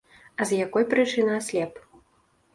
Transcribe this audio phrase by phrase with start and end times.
[0.39, 1.79] А з якой прычыны аслеп?